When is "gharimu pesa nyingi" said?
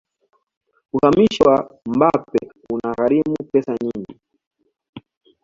2.97-4.19